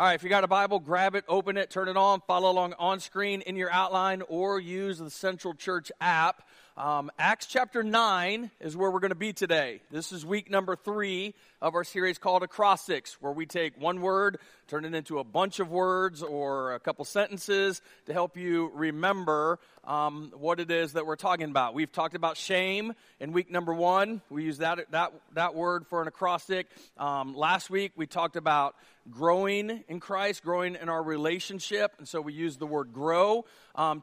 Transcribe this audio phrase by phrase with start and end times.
[0.00, 2.50] All right, if you got a Bible, grab it, open it, turn it on, follow
[2.50, 6.48] along on screen in your outline, or use the Central Church app.
[6.80, 9.82] Um, Acts chapter 9 is where we're going to be today.
[9.90, 14.38] This is week number three of our series called Acrostics, where we take one word,
[14.66, 19.58] turn it into a bunch of words or a couple sentences to help you remember
[19.84, 21.74] um, what it is that we're talking about.
[21.74, 24.22] We've talked about shame in week number one.
[24.30, 26.66] We used that, that, that word for an acrostic.
[26.96, 28.74] Um, last week, we talked about
[29.10, 33.44] growing in Christ, growing in our relationship, and so we used the word grow.
[33.74, 34.00] Um,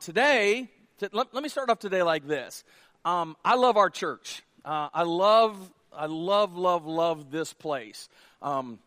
[1.01, 2.63] let, let, me start off today like this.
[3.05, 4.43] Um, I love our church.
[4.65, 5.55] Uh, I love,
[5.93, 8.09] I love, love, love this place.
[8.41, 8.79] Um,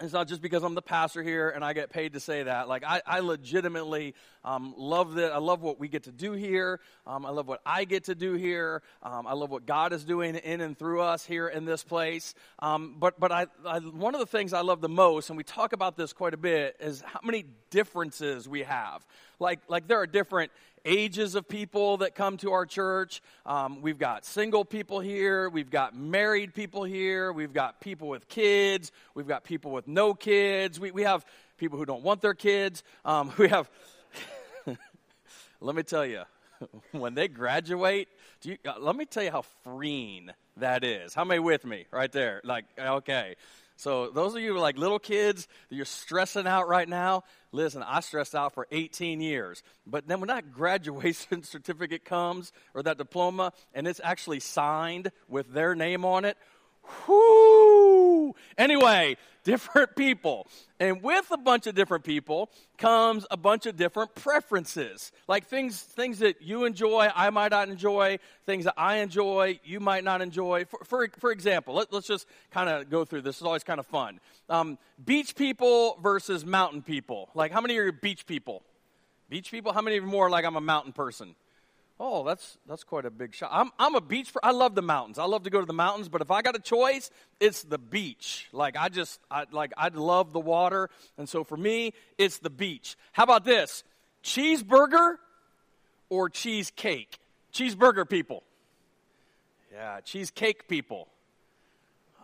[0.00, 2.68] it's not just because I'm the pastor here and I get paid to say that.
[2.68, 4.14] Like I, I legitimately
[4.46, 5.32] um, love that.
[5.32, 6.80] I love what we get to do here.
[7.06, 8.80] Um, I love what I get to do here.
[9.02, 12.32] Um, I love what God is doing in and through us here in this place.
[12.60, 15.42] Um, but but I, I, one of the things I love the most, and we
[15.42, 19.04] talk about this quite a bit, is how many differences we have.
[19.40, 20.52] Like like there are different
[20.86, 23.20] ages of people that come to our church.
[23.44, 25.50] Um, we've got single people here.
[25.50, 27.32] We've got married people here.
[27.32, 28.92] We've got people with kids.
[29.14, 30.78] We've got people with no kids.
[30.78, 31.26] We, we have
[31.58, 32.84] people who don't want their kids.
[33.04, 33.68] Um, we have,
[35.60, 36.22] let me tell you,
[36.92, 38.08] when they graduate,
[38.42, 41.14] you, uh, let me tell you how freeing that is.
[41.14, 42.40] How many with me right there?
[42.44, 43.34] Like, okay.
[43.76, 47.24] So those of you like little kids, you're stressing out right now.
[47.52, 49.62] Listen, I stressed out for 18 years.
[49.86, 55.52] But then when that graduation certificate comes or that diploma and it's actually signed with
[55.52, 56.38] their name on it,
[57.06, 58.34] whoo!
[58.58, 60.46] Anyway, different people.
[60.80, 65.12] And with a bunch of different people comes a bunch of different preferences.
[65.28, 69.78] Like things, things that you enjoy, I might not enjoy, things that I enjoy, you
[69.78, 70.64] might not enjoy.
[70.64, 73.36] For, for, for example, let, us just kind of go through this.
[73.36, 74.18] It's always kind of fun.
[74.48, 77.30] Um, beach people versus mountain people.
[77.34, 78.62] Like, how many are beach people?
[79.28, 79.72] Beach people?
[79.72, 81.36] How many more like I'm a mountain person?
[81.98, 83.48] Oh, that's that's quite a big shot.
[83.52, 84.30] I'm I'm a beach.
[84.42, 85.18] I love the mountains.
[85.18, 86.10] I love to go to the mountains.
[86.10, 88.48] But if I got a choice, it's the beach.
[88.52, 92.50] Like I just I like I love the water, and so for me, it's the
[92.50, 92.96] beach.
[93.12, 93.82] How about this?
[94.22, 95.16] Cheeseburger
[96.10, 97.18] or cheesecake?
[97.52, 98.42] Cheeseburger people.
[99.72, 101.08] Yeah, cheesecake people.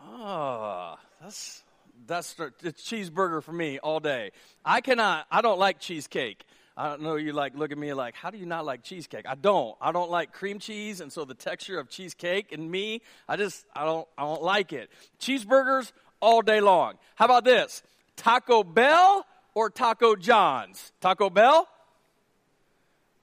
[0.05, 1.63] Oh, that's
[2.07, 4.33] that's it's cheeseburger for me all day.
[4.65, 5.27] I cannot.
[5.31, 6.45] I don't like cheesecake.
[6.77, 9.27] I don't know, you like look at me like, how do you not like cheesecake?
[9.29, 9.77] I don't.
[9.81, 13.67] I don't like cream cheese, and so the texture of cheesecake and me, I just
[13.75, 14.91] I don't I don't like it.
[15.21, 16.95] Cheeseburgers all day long.
[17.15, 17.83] How about this?
[18.17, 20.93] Taco Bell or Taco John's?
[21.01, 21.69] Taco Bell?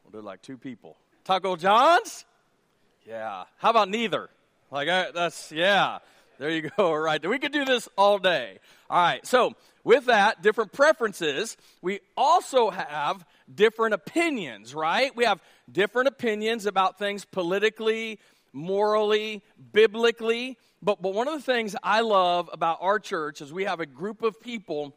[0.04, 0.98] We'll do like two people.
[1.24, 2.26] Taco John's?
[3.08, 3.46] Yeah.
[3.58, 4.30] How about neither?
[4.72, 6.00] Like I, that's yeah.
[6.40, 6.94] There you go.
[7.00, 7.28] Right.
[7.28, 8.60] We could do this all day.
[8.90, 9.26] All right.
[9.26, 11.58] So with that, different preferences.
[11.82, 15.16] We also have different opinions, right?
[15.16, 15.42] We have
[15.72, 18.20] different opinions about things politically,
[18.54, 20.58] morally, biblically.
[20.82, 23.86] But, but one of the things I love about our church is we have a
[23.86, 24.96] group of people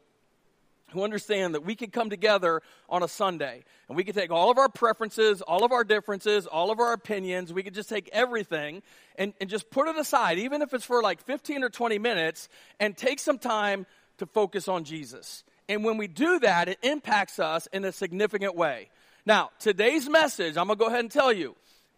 [0.92, 4.50] who understand that we can come together on a Sunday and we can take all
[4.50, 8.08] of our preferences, all of our differences, all of our opinions, we can just take
[8.12, 8.82] everything
[9.16, 12.48] and, and just put it aside, even if it's for like 15 or 20 minutes,
[12.80, 13.86] and take some time
[14.18, 15.44] to focus on Jesus.
[15.68, 18.90] And when we do that, it impacts us in a significant way.
[19.24, 21.54] Now, today's message, I'm going to go ahead and tell you,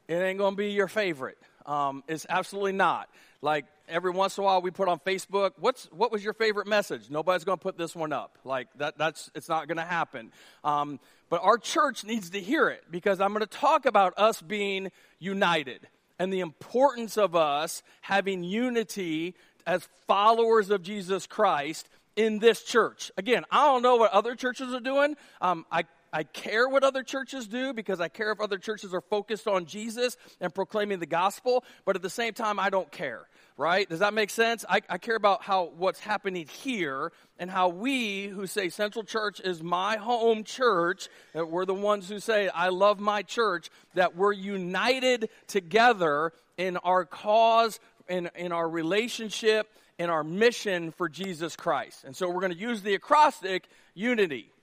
[0.09, 1.38] it ain't going to be your favorite.
[1.67, 3.09] Um, it's absolutely not.
[3.43, 6.67] Like every once in a while, we put on Facebook, "What's what was your favorite
[6.67, 8.39] message?" Nobody's going to put this one up.
[8.45, 8.97] Like that.
[8.99, 10.33] That's it's not going to happen.
[10.63, 14.41] Um, but our church needs to hear it because I'm going to talk about us
[14.41, 15.87] being united
[16.19, 19.35] and the importance of us having unity
[19.67, 23.11] as followers of Jesus Christ in this church.
[23.17, 25.17] Again, I don't know what other churches are doing.
[25.41, 25.84] Um, I
[26.15, 29.66] I care what other churches do because I care if other churches are focused on
[29.66, 33.27] Jesus and proclaiming the gospel, but at the same time, I don't care,
[33.57, 33.89] right?
[33.89, 34.65] Does that make sense?
[34.69, 39.41] I, I care about how what's happening here and how we who say Central Church
[39.41, 44.15] is my home church, that we're the ones who say, I love my church, that
[44.15, 49.69] we're united together in our cause, in, in our relationship,
[49.99, 52.05] in our mission for Jesus Christ.
[52.05, 54.53] And so we're going to use the acrostic unity.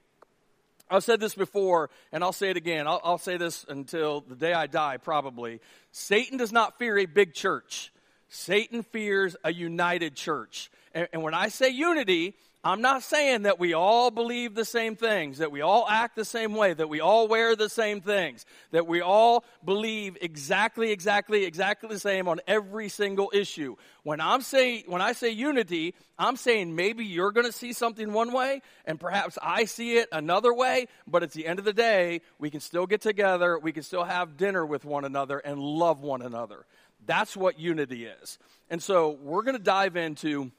[0.91, 2.85] I've said this before, and I'll say it again.
[2.85, 5.61] I'll, I'll, say this until the day I die, probably.
[5.91, 7.91] Satan does not fear a big church,
[8.27, 10.69] Satan fears a united church.
[10.93, 14.95] And, and when I say unity, I'm not saying that we all believe the same
[14.95, 18.45] things, that we all act the same way, that we all wear the same things,
[18.69, 23.77] that we all believe exactly, exactly, exactly the same on every single issue.
[24.03, 28.13] When I'm say, when I say unity, I'm saying maybe you're going to see something
[28.13, 31.73] one way and perhaps I see it another way, but at the end of the
[31.73, 35.59] day, we can still get together, we can still have dinner with one another and
[35.59, 36.67] love one another.
[37.07, 38.37] That's what unity is.
[38.69, 40.51] And so we're going to dive into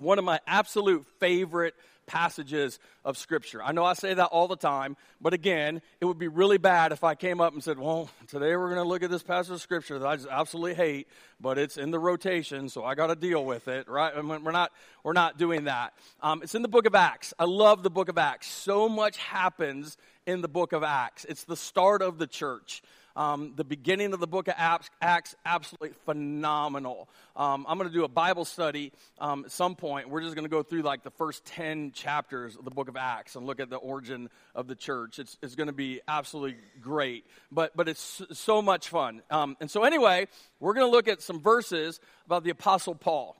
[0.00, 1.74] one of my absolute favorite
[2.06, 3.62] passages of Scripture.
[3.62, 6.92] I know I say that all the time, but again, it would be really bad
[6.92, 9.52] if I came up and said, Well, today we're going to look at this passage
[9.52, 11.08] of Scripture that I just absolutely hate,
[11.40, 14.14] but it's in the rotation, so I got to deal with it, right?
[14.24, 14.72] we're not,
[15.02, 15.94] we're not doing that.
[16.20, 17.34] Um, it's in the book of Acts.
[17.38, 18.48] I love the book of Acts.
[18.48, 19.96] So much happens
[20.26, 22.82] in the book of Acts, it's the start of the church.
[23.16, 27.08] Um, the beginning of the book of Acts, absolutely phenomenal.
[27.34, 30.10] Um, I'm going to do a Bible study um, at some point.
[30.10, 32.96] We're just going to go through like the first 10 chapters of the book of
[32.96, 35.18] Acts and look at the origin of the church.
[35.18, 39.22] It's, it's going to be absolutely great, but, but it's so much fun.
[39.30, 40.28] Um, and so, anyway,
[40.60, 43.34] we're going to look at some verses about the Apostle Paul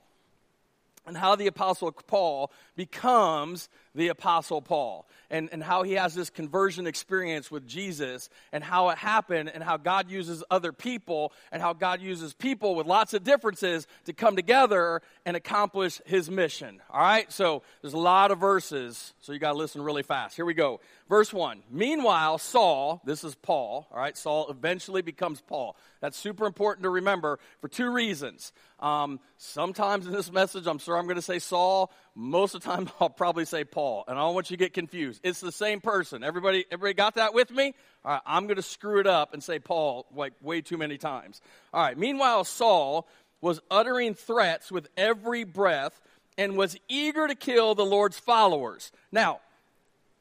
[1.07, 6.31] and how the Apostle Paul becomes the Apostle Paul and, and how he has this
[6.31, 11.61] conversion experience with Jesus and how it happened and how God uses other people and
[11.61, 16.81] how God uses people with lots of differences to come together and accomplish his mission.
[16.91, 20.37] All right, so there's a lot of verses, so you got to listen really fast.
[20.37, 20.81] Here we go.
[21.09, 25.77] Verse 1 Meanwhile, Saul, this is Paul, all right, Saul eventually becomes Paul.
[26.01, 28.53] That's super important to remember for two reasons.
[28.79, 31.91] Um, sometimes in this message, I'm sure I'm going to say Saul.
[32.19, 34.73] Most of the time, I'll probably say Paul, and I don't want you to get
[34.73, 35.21] confused.
[35.23, 36.25] It's the same person.
[36.25, 37.75] Everybody, everybody got that with me?
[38.05, 40.97] All right, I'm going to screw it up and say Paul like way too many
[40.97, 41.43] times.
[41.75, 41.97] All right.
[41.97, 43.07] Meanwhile, Saul
[43.43, 46.01] was uttering threats with every breath
[46.39, 48.93] and was eager to kill the Lord's followers.
[49.13, 49.41] Now,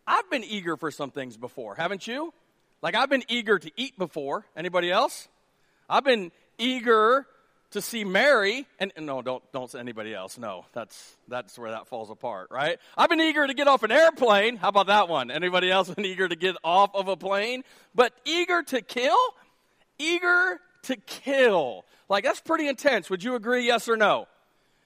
[0.05, 2.33] I've been eager for some things before, haven't you?
[2.81, 4.45] Like I've been eager to eat before.
[4.55, 5.27] Anybody else?
[5.89, 7.25] I've been eager
[7.71, 10.37] to see Mary, and, and no, don't don't say anybody else.
[10.37, 12.79] No, that's that's where that falls apart, right?
[12.97, 14.57] I've been eager to get off an airplane.
[14.57, 15.31] How about that one?
[15.31, 17.63] Anybody else been eager to get off of a plane?
[17.93, 19.17] But eager to kill,
[19.97, 21.85] eager to kill.
[22.07, 23.09] Like that's pretty intense.
[23.09, 23.65] Would you agree?
[23.65, 24.27] Yes or no?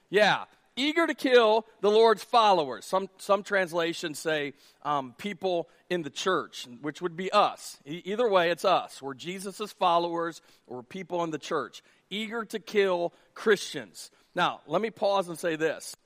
[0.08, 0.44] Yeah
[0.80, 2.84] eager to kill the Lord's followers.
[2.84, 7.78] Some, some translations say um, people in the church, which would be us.
[7.86, 9.02] E- either way, it's us.
[9.02, 14.10] We're Jesus' followers or people in the church, eager to kill Christians.
[14.34, 15.96] Now, let me pause and say this.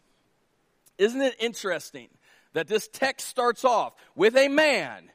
[0.99, 2.09] Isn't it interesting
[2.53, 5.11] that this text starts off with a man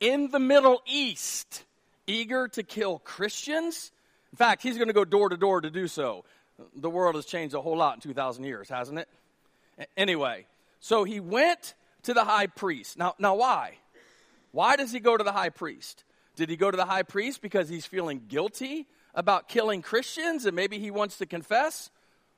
[0.00, 1.64] in the Middle East
[2.06, 3.92] eager to kill Christians?
[4.32, 6.24] In fact, he's going to go door to door to do so
[6.76, 9.08] the world has changed a whole lot in 2,000 years, hasn't it?
[9.96, 10.46] Anyway,
[10.80, 12.98] so he went to the high priest.
[12.98, 13.78] Now, now why?
[14.52, 16.04] Why does he go to the high priest?
[16.36, 20.54] Did he go to the high priest because he's feeling guilty about killing Christians and
[20.54, 21.90] maybe he wants to confess?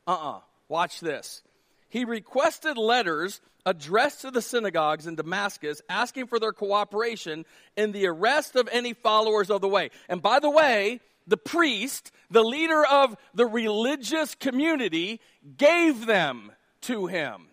[0.07, 0.37] Uh uh-uh.
[0.37, 1.43] uh Watch this.
[1.89, 7.45] He requested letters addressed to the synagogues in Damascus asking for their cooperation
[7.77, 9.91] in the arrest of any followers of the way.
[10.09, 15.21] And by the way, the priest, the leader of the religious community,
[15.57, 16.53] gave them
[16.83, 17.49] to him.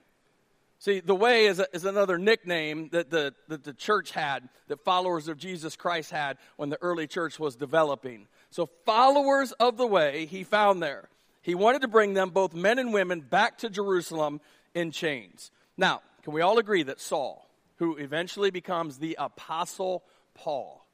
[0.80, 4.84] See, the way is, a, is another nickname that the, that the church had, that
[4.84, 8.28] followers of Jesus Christ had when the early church was developing.
[8.50, 11.10] So, followers of the way he found there.
[11.42, 14.42] He wanted to bring them, both men and women, back to Jerusalem
[14.74, 15.52] in chains.
[15.78, 20.86] Now, can we all agree that Saul, who eventually becomes the Apostle Paul,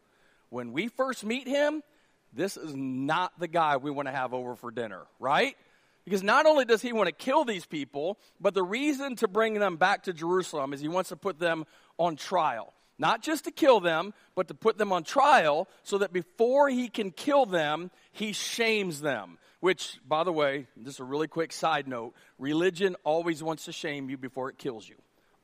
[0.49, 1.81] when we first meet him,
[2.33, 5.55] this is not the guy we want to have over for dinner, right?
[6.05, 9.55] Because not only does he want to kill these people, but the reason to bring
[9.55, 11.65] them back to Jerusalem is he wants to put them
[11.97, 12.73] on trial.
[12.99, 16.87] Not just to kill them, but to put them on trial so that before he
[16.89, 19.37] can kill them, he shames them.
[19.59, 24.09] Which, by the way, just a really quick side note religion always wants to shame
[24.09, 24.95] you before it kills you.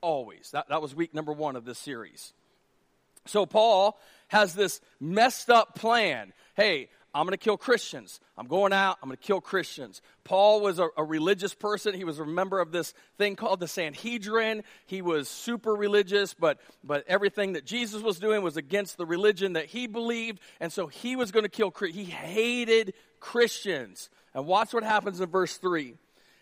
[0.02, 0.52] Always.
[0.52, 2.34] That, that was week number one of this series.
[3.26, 8.20] So, Paul has this messed up plan hey, I'm going to kill Christians.
[8.38, 8.98] I'm going out.
[9.02, 10.02] I'm going to kill Christians.
[10.24, 11.96] Paul was a, a, religious person.
[11.96, 14.64] He was a member of this thing called the Sanhedrin.
[14.86, 19.54] He was super religious, but, but everything that Jesus was doing was against the religion
[19.54, 20.40] that he believed.
[20.60, 24.10] And so he was going to kill, he hated Christians.
[24.36, 25.96] And watch what happens in verse 3.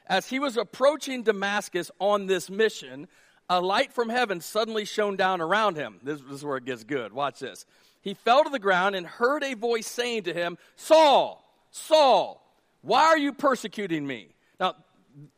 [0.08, 3.08] As he was approaching Damascus on this mission,
[3.50, 6.00] a light from heaven suddenly shone down around him.
[6.04, 7.14] This, this is where it gets good.
[7.14, 7.66] Watch this
[8.02, 12.44] he fell to the ground and heard a voice saying to him, Saul, Saul,
[12.82, 14.30] why are you persecuting me?
[14.60, 14.76] Now,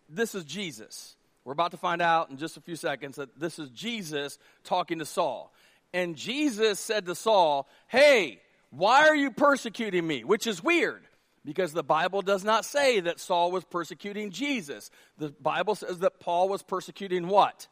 [0.07, 1.15] this is Jesus.
[1.43, 4.99] We're about to find out in just a few seconds that this is Jesus talking
[4.99, 5.53] to Saul.
[5.93, 10.23] And Jesus said to Saul, Hey, why are you persecuting me?
[10.23, 11.03] Which is weird
[11.43, 14.91] because the Bible does not say that Saul was persecuting Jesus.
[15.17, 17.67] The Bible says that Paul was persecuting what?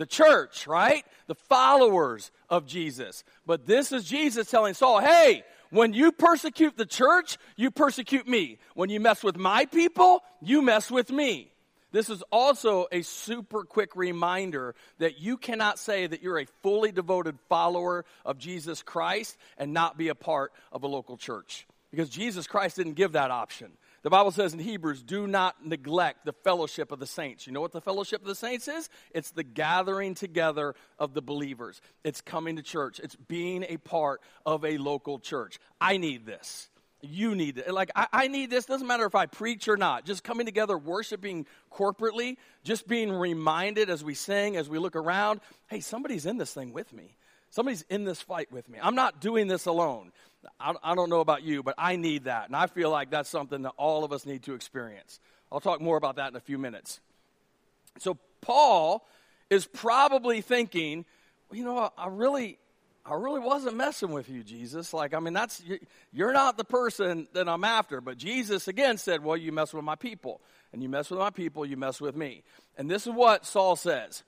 [0.00, 1.04] The church, right?
[1.26, 3.22] The followers of Jesus.
[3.44, 8.56] But this is Jesus telling Saul, hey, when you persecute the church, you persecute me.
[8.72, 11.52] When you mess with my people, you mess with me.
[11.92, 16.92] This is also a super quick reminder that you cannot say that you're a fully
[16.92, 21.66] devoted follower of Jesus Christ and not be a part of a local church.
[21.90, 23.72] Because Jesus Christ didn't give that option.
[24.02, 27.46] The Bible says in Hebrews, do not neglect the fellowship of the saints.
[27.46, 28.88] You know what the fellowship of the saints is?
[29.10, 31.82] It's the gathering together of the believers.
[32.02, 32.98] It's coming to church.
[32.98, 35.58] It's being a part of a local church.
[35.80, 36.70] I need this.
[37.02, 37.72] You need it.
[37.72, 38.66] Like, I, I, need this.
[38.66, 40.04] Doesn't matter if I preach or not.
[40.04, 45.40] Just coming together, worshiping corporately, just being reminded as we sing, as we look around
[45.68, 47.16] hey, somebody's in this thing with me.
[47.50, 48.78] Somebody's in this fight with me.
[48.80, 50.12] I'm not doing this alone.
[50.58, 52.46] I, I don't know about you, but I need that.
[52.46, 55.20] And I feel like that's something that all of us need to experience.
[55.52, 57.00] I'll talk more about that in a few minutes.
[57.98, 59.06] So, Paul
[59.50, 61.04] is probably thinking,
[61.52, 62.58] you know, I really,
[63.04, 64.94] I really wasn't messing with you, Jesus.
[64.94, 65.62] Like, I mean, that's,
[66.12, 68.00] you're not the person that I'm after.
[68.00, 70.40] But Jesus again said, well, you mess with my people.
[70.72, 72.44] And you mess with my people, you mess with me.
[72.78, 74.22] And this is what Saul says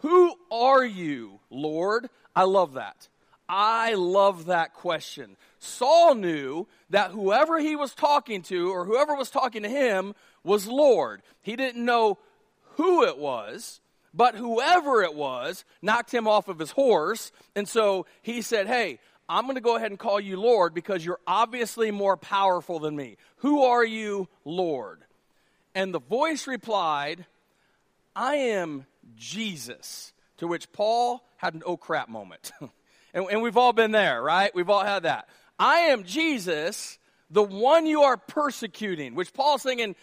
[0.00, 2.08] Who are you, Lord?
[2.34, 3.08] I love that.
[3.48, 5.36] I love that question.
[5.60, 10.66] Saul knew that whoever he was talking to or whoever was talking to him was
[10.66, 11.22] Lord.
[11.42, 12.18] He didn't know
[12.76, 13.80] who it was,
[14.14, 17.30] but whoever it was knocked him off of his horse.
[17.54, 18.98] And so he said, Hey,
[19.28, 22.96] I'm going to go ahead and call you Lord because you're obviously more powerful than
[22.96, 23.16] me.
[23.36, 25.02] Who are you, Lord?
[25.74, 27.26] And the voice replied,
[28.16, 28.86] I am
[29.16, 30.12] Jesus.
[30.38, 32.50] To which Paul had an oh crap moment.
[33.14, 34.54] and, and we've all been there, right?
[34.54, 35.28] We've all had that.
[35.60, 36.98] I am Jesus,
[37.30, 39.94] the one you are persecuting, which Paul's thinking,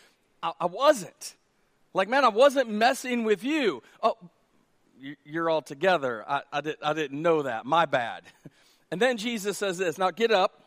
[0.44, 1.36] I, I wasn't.
[1.96, 3.82] Like, man, I wasn't messing with you.
[4.04, 4.16] Oh,
[5.26, 6.24] you're all together.
[6.28, 7.66] I, I, did, I didn't know that.
[7.66, 8.24] My bad.
[8.90, 10.64] And then Jesus says this Now get up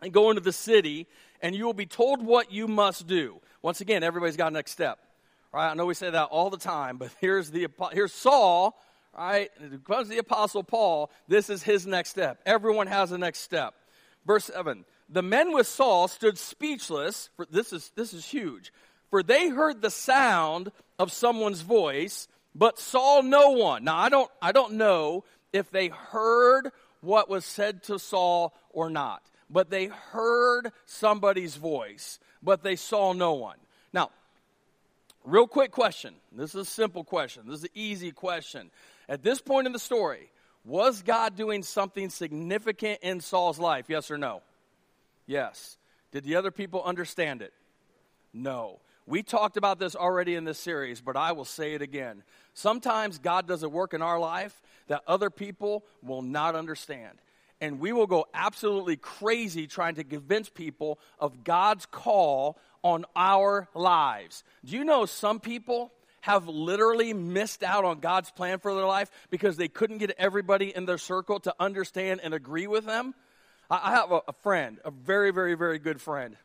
[0.00, 1.06] and go into the city,
[1.42, 3.42] and you will be told what you must do.
[3.60, 4.98] Once again, everybody's got a next step.
[5.52, 5.70] Right?
[5.70, 8.80] I know we say that all the time, but here's, the, here's Saul,
[9.14, 9.50] right?
[9.60, 11.10] It comes the Apostle Paul.
[11.28, 12.40] This is his next step.
[12.46, 13.74] Everyone has a next step.
[14.26, 17.30] Verse 7 The men with Saul stood speechless.
[17.36, 18.72] For, this, is, this is huge.
[19.10, 23.84] For they heard the sound of someone's voice, but saw no one.
[23.84, 28.90] Now, I don't, I don't know if they heard what was said to Saul or
[28.90, 33.58] not, but they heard somebody's voice, but they saw no one.
[33.92, 34.10] Now,
[35.24, 36.14] real quick question.
[36.32, 37.44] This is a simple question.
[37.46, 38.70] This is an easy question.
[39.08, 40.30] At this point in the story,
[40.66, 43.86] was God doing something significant in Saul's life?
[43.88, 44.42] Yes or no?
[45.26, 45.78] Yes.
[46.10, 47.52] Did the other people understand it?
[48.34, 48.80] No.
[49.06, 52.24] We talked about this already in this series, but I will say it again.
[52.54, 57.16] Sometimes God does a work in our life that other people will not understand.
[57.60, 63.68] And we will go absolutely crazy trying to convince people of God's call on our
[63.72, 64.42] lives.
[64.64, 65.92] Do you know some people
[66.26, 70.74] have literally missed out on God's plan for their life because they couldn't get everybody
[70.74, 73.14] in their circle to understand and agree with them?
[73.70, 76.36] I have a friend, a very, very, very good friend.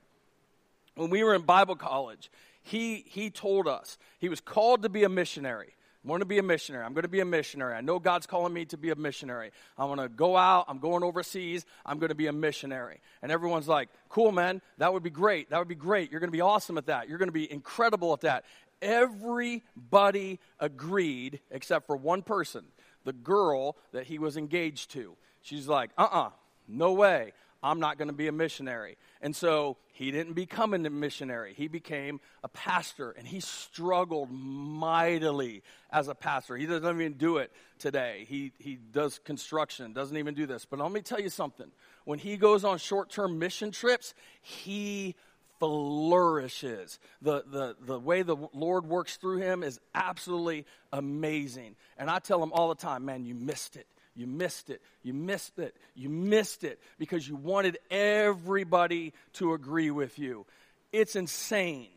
[0.93, 2.29] When we were in Bible college,
[2.61, 5.73] he, he told us he was called to be a missionary.
[6.03, 6.85] I'm going to be a missionary.
[6.85, 7.73] I'm going to be a missionary.
[7.75, 9.49] I know God's calling me to be a missionary.
[9.79, 10.65] I'm going to go out.
[10.67, 11.65] I'm going overseas.
[11.85, 13.01] I'm going to be a missionary.
[13.21, 14.61] And everyone's like, cool, man.
[14.77, 15.49] That would be great.
[15.49, 16.11] That would be great.
[16.11, 17.09] You're going to be awesome at that.
[17.09, 18.45] You're going to be incredible at that.
[18.81, 22.65] Everybody agreed except for one person,
[23.03, 25.15] the girl that he was engaged to.
[25.41, 26.29] She's like, uh uh-uh, uh,
[26.67, 27.33] no way.
[27.63, 28.97] I'm not going to be a missionary.
[29.21, 31.53] And so he didn't become a missionary.
[31.55, 35.61] He became a pastor, and he struggled mightily
[35.91, 36.57] as a pastor.
[36.57, 38.25] He doesn't even do it today.
[38.27, 40.65] He, he does construction, doesn't even do this.
[40.65, 41.71] But let me tell you something.
[42.05, 45.15] When he goes on short term mission trips, he
[45.61, 46.97] flourishes.
[47.21, 51.75] The, the, the way the Lord works through him is absolutely amazing.
[51.99, 53.85] And I tell him all the time, man, you missed it.
[54.15, 54.81] You missed it.
[55.03, 55.75] You missed it.
[55.93, 60.47] You missed it because you wanted everybody to agree with you.
[60.91, 61.89] It's insane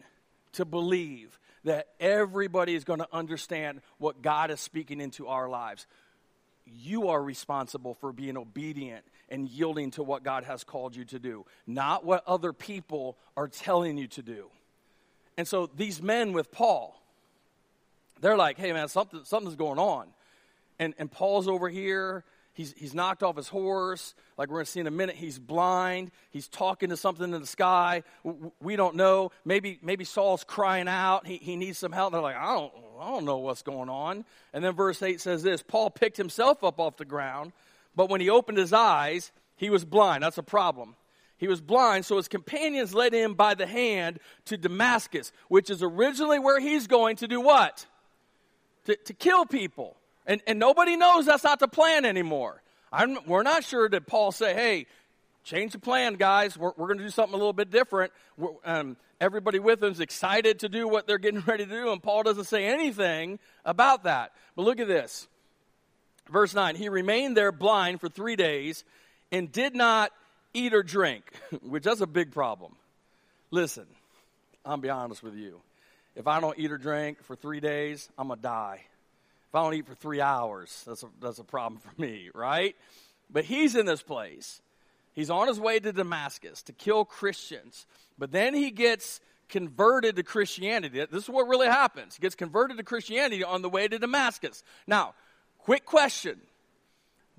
[0.52, 5.87] to believe that everybody is going to understand what God is speaking into our lives.
[6.66, 11.19] You are responsible for being obedient and yielding to what God has called you to
[11.19, 14.50] do, not what other people are telling you to do.
[15.37, 17.00] And so these men with Paul,
[18.21, 20.09] they're like, hey, man, something, something's going on.
[20.78, 22.25] And, and Paul's over here.
[22.54, 24.14] He's, he's knocked off his horse.
[24.38, 26.12] Like we're going to see in a minute, he's blind.
[26.31, 28.04] He's talking to something in the sky.
[28.61, 29.33] We don't know.
[29.45, 31.26] Maybe, maybe Saul's crying out.
[31.26, 32.12] He, he needs some help.
[32.12, 34.25] They're like, I don't, I don't know what's going on.
[34.52, 37.52] And then verse 8 says this Paul picked himself up off the ground,
[37.97, 40.23] but when he opened his eyes, he was blind.
[40.23, 40.97] That's a problem.
[41.37, 45.83] He was blind, so his companions led him by the hand to Damascus, which is
[45.83, 47.87] originally where he's going to do what?
[48.87, 49.97] To, to kill people.
[50.27, 52.63] And, and nobody knows that's not the plan anymore.
[52.93, 54.87] I'm, we're not sure that Paul say, hey,
[55.43, 56.57] change the plan, guys.
[56.57, 58.13] We're, we're going to do something a little bit different.
[58.65, 62.03] Um, everybody with him is excited to do what they're getting ready to do, and
[62.03, 64.33] Paul doesn't say anything about that.
[64.57, 65.29] But look at this.
[66.31, 68.85] Verse 9 He remained there blind for three days
[69.33, 70.12] and did not
[70.52, 71.25] eat or drink,
[71.62, 72.76] which that's a big problem.
[73.50, 73.87] Listen,
[74.64, 75.61] I'll be honest with you.
[76.16, 78.81] If I don't eat or drink for three days, I'm to die.
[79.49, 82.75] If I don't eat for three hours, that's a, that's a problem for me, right?
[83.31, 84.61] But he's in this place.
[85.12, 87.87] He's on his way to Damascus to kill Christians.
[88.19, 91.04] But then he gets converted to Christianity.
[91.11, 92.16] This is what really happens.
[92.16, 94.62] He gets converted to Christianity on the way to Damascus.
[94.87, 95.14] Now,
[95.64, 96.40] quick question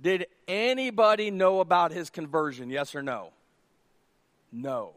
[0.02, 2.70] Did anybody know about his conversion?
[2.70, 3.30] Yes or no?
[4.52, 4.94] No.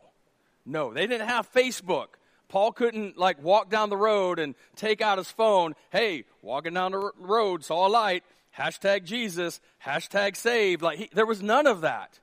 [0.66, 0.92] No.
[0.92, 2.08] They didn't have Facebook.
[2.49, 5.75] Paul couldn't like walk down the road and take out his phone.
[5.90, 8.25] Hey, walking down the road, saw a light.
[8.56, 9.61] Hashtag Jesus.
[9.85, 10.82] Hashtag saved.
[10.82, 12.18] Like he, there was none of that.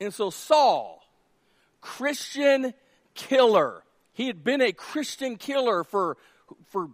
[0.00, 1.02] And so Saul,
[1.80, 2.74] Christian
[3.14, 3.82] killer.
[4.12, 6.16] He had been a Christian killer for
[6.68, 6.90] for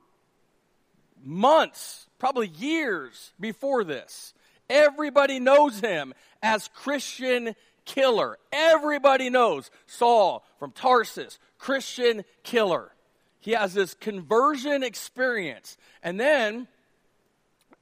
[1.23, 4.35] months, probably years before this.
[4.69, 8.39] Everybody knows him as Christian killer.
[8.53, 12.93] Everybody knows Saul from Tarsus, Christian killer.
[13.41, 15.77] He has this conversion experience.
[16.03, 16.69] And then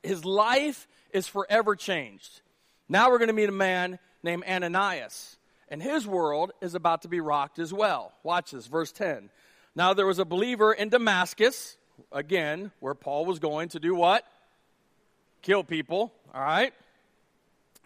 [0.02, 2.40] his life is forever changed.
[2.88, 5.36] Now we're going to meet a man named Ananias.
[5.68, 8.12] And his world is about to be rocked as well.
[8.22, 9.30] Watch this, verse 10.
[9.74, 11.76] Now there was a believer in Damascus,
[12.12, 14.24] again, where Paul was going to do what?
[15.42, 16.72] Kill people, all right?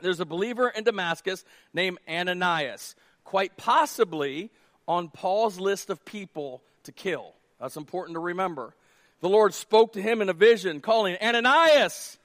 [0.01, 2.95] There's a believer in Damascus named Ananias.
[3.25, 4.51] Quite possibly
[4.89, 7.35] on Paul's list of people to kill.
[7.61, 8.75] That's important to remember.
[9.21, 12.19] The Lord spoke to him in a vision, calling, Ananias!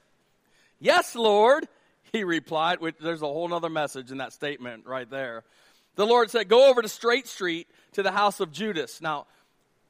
[0.80, 1.68] Yes, Lord,
[2.12, 2.80] he replied.
[2.80, 5.44] Which, there's a whole other message in that statement right there.
[5.94, 9.00] The Lord said, Go over to Straight Street to the house of Judas.
[9.00, 9.26] Now,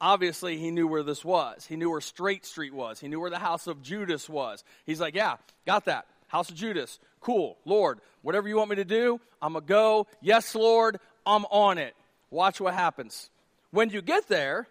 [0.01, 1.65] obviously, he knew where this was.
[1.65, 2.99] He knew where Straight Street was.
[2.99, 4.63] He knew where the house of Judas was.
[4.85, 6.05] He's like, Yeah, got that.
[6.27, 6.99] House of Judas.
[7.21, 7.57] Cool.
[7.65, 10.07] Lord, whatever you want me to do, I'm going to go.
[10.21, 11.95] Yes, Lord, I'm on it.
[12.29, 13.29] Watch what happens.
[13.71, 14.67] When you get there,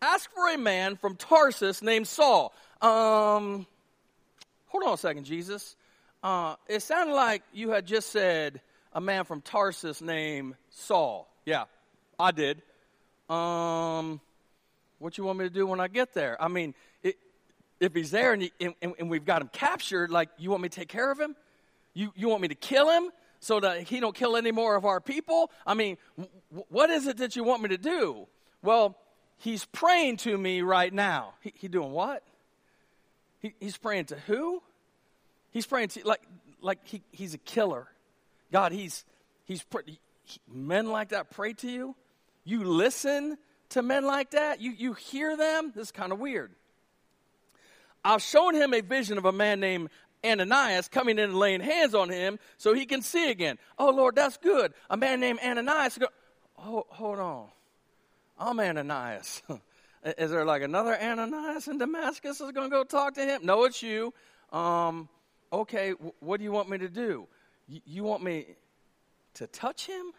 [0.00, 2.52] ask for a man from Tarsus named Saul.
[2.80, 3.66] Um,
[4.66, 5.76] hold on a second, Jesus.
[6.22, 8.60] Uh, it sounded like you had just said
[8.92, 11.28] a man from Tarsus named Saul.
[11.44, 11.64] Yeah,
[12.18, 12.62] I did.
[13.28, 14.20] Um,
[14.98, 16.40] what you want me to do when I get there?
[16.42, 17.16] I mean, it,
[17.80, 20.68] if he's there and, he, and, and, we've got him captured, like, you want me
[20.68, 21.36] to take care of him?
[21.94, 23.10] You, you want me to kill him?
[23.40, 25.50] so that he don't kill any more of our people?
[25.66, 28.26] I mean, w- what is it that you want me to do?
[28.62, 28.96] Well,
[29.38, 31.34] he's praying to me right now.
[31.40, 32.22] He, he doing what?
[33.40, 34.62] He, he's praying to who?
[35.50, 36.22] He's praying to like
[36.60, 37.86] like he, he's a killer.
[38.52, 39.04] God, he's
[39.44, 39.98] he's he,
[40.52, 41.94] men like that pray to you.
[42.44, 43.38] You listen
[43.70, 44.60] to men like that.
[44.60, 45.72] You you hear them.
[45.74, 46.52] This is kind of weird.
[48.04, 49.90] I've shown him a vision of a man named
[50.24, 53.58] Ananias coming in and laying hands on him so he can see again.
[53.78, 54.74] Oh, Lord, that's good.
[54.90, 55.98] A man named Ananias.
[55.98, 56.06] Go,
[56.58, 57.48] oh, hold on.
[58.38, 59.42] I'm Ananias.
[60.04, 63.44] is there like another Ananias in Damascus is going to go talk to him?
[63.44, 64.12] No, it's you.
[64.52, 65.08] Um,
[65.52, 67.26] okay, w- what do you want me to do?
[67.68, 68.46] Y- you want me
[69.34, 70.12] to touch him?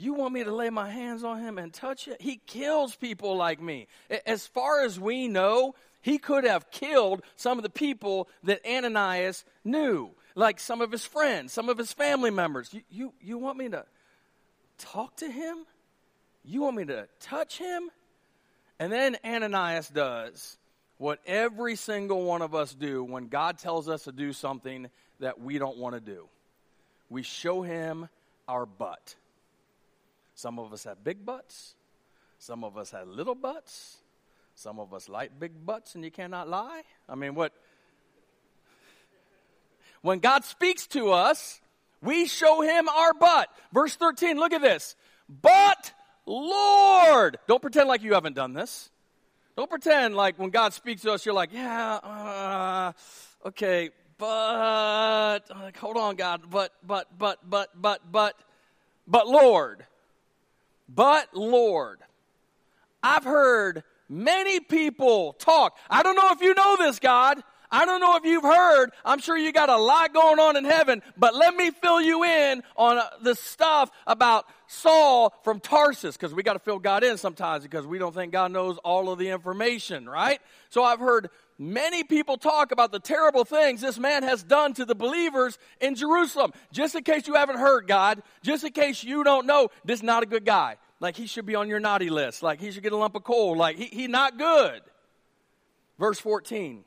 [0.00, 2.22] You want me to lay my hands on him and touch it?
[2.22, 3.86] He kills people like me.
[4.24, 9.44] As far as we know, he could have killed some of the people that Ananias
[9.62, 12.72] knew, like some of his friends, some of his family members.
[12.72, 13.84] You, you, you want me to
[14.78, 15.66] talk to him?
[16.46, 17.90] You want me to touch him?
[18.78, 20.56] And then Ananias does
[20.96, 25.42] what every single one of us do when God tells us to do something that
[25.42, 26.26] we don't want to do.
[27.10, 28.08] We show him
[28.48, 29.14] our butt.
[30.40, 31.74] Some of us have big butts,
[32.38, 33.98] some of us have little butts,
[34.54, 36.80] some of us like big butts and you cannot lie.
[37.06, 37.52] I mean, what?
[40.00, 41.60] When God speaks to us,
[42.00, 43.50] we show him our butt.
[43.74, 44.96] Verse 13, look at this.
[45.28, 45.92] But
[46.24, 48.88] Lord, don't pretend like you haven't done this.
[49.58, 52.92] Don't pretend like when God speaks to us, you're like, yeah, uh,
[53.48, 58.36] okay, but, like, hold on, God, but, but, but, but, but, but,
[59.06, 59.84] but, Lord,
[60.94, 62.00] but, Lord.
[63.02, 65.78] I've heard many people talk.
[65.88, 67.42] I don't know if you know this, God.
[67.72, 68.90] I don't know if you've heard.
[69.04, 72.24] I'm sure you got a lot going on in heaven, but let me fill you
[72.24, 77.04] in on uh, the stuff about Saul from Tarsus, because we got to fill God
[77.04, 80.40] in sometimes because we don't think God knows all of the information, right?
[80.70, 84.84] So I've heard many people talk about the terrible things this man has done to
[84.84, 86.52] the believers in Jerusalem.
[86.72, 90.02] Just in case you haven't heard, God, just in case you don't know, this is
[90.02, 90.78] not a good guy.
[90.98, 92.42] Like he should be on your naughty list.
[92.42, 93.56] Like he should get a lump of coal.
[93.56, 94.80] Like he, he not good.
[95.98, 96.84] Verse 14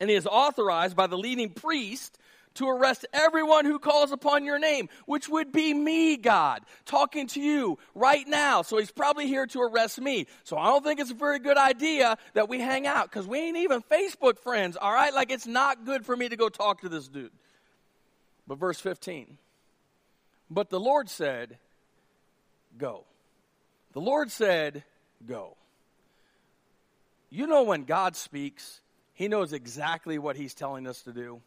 [0.00, 2.18] and he is authorized by the leading priest
[2.54, 7.40] to arrest everyone who calls upon your name, which would be me, God, talking to
[7.40, 8.62] you right now.
[8.62, 10.26] So he's probably here to arrest me.
[10.44, 13.38] So I don't think it's a very good idea that we hang out because we
[13.38, 15.14] ain't even Facebook friends, all right?
[15.14, 17.32] Like it's not good for me to go talk to this dude.
[18.46, 19.38] But verse 15.
[20.50, 21.58] But the Lord said,
[22.76, 23.04] Go.
[23.92, 24.82] The Lord said,
[25.26, 25.56] Go.
[27.30, 28.80] You know, when God speaks,
[29.14, 31.42] he knows exactly what He's telling us to do.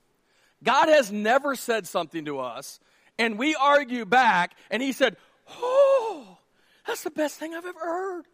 [0.64, 2.80] God has never said something to us,
[3.20, 5.18] and we argue back, and He said,
[5.50, 6.38] Oh,
[6.88, 8.26] that's the best thing I've ever heard.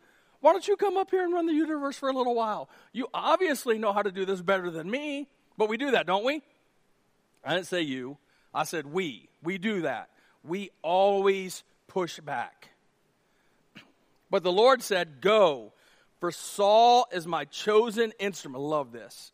[0.41, 2.69] Why don't you come up here and run the universe for a little while?
[2.93, 6.23] You obviously know how to do this better than me, but we do that, don't
[6.23, 6.41] we?
[7.43, 8.17] I didn't say you,
[8.53, 9.29] I said we.
[9.43, 10.09] We do that.
[10.43, 12.69] We always push back.
[14.29, 15.73] But the Lord said, Go,
[16.19, 18.63] for Saul is my chosen instrument.
[18.63, 19.31] Love this.